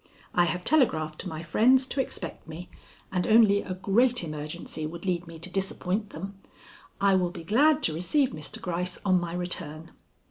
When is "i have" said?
0.33-0.63